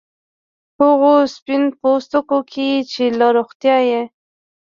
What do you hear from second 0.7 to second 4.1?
هغو سپین پوستکو کې چې له روغتیايي